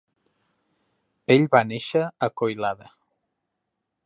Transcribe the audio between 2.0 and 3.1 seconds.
a Koilada.